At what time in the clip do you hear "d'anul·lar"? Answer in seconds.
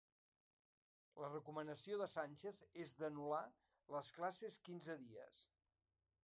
3.03-3.43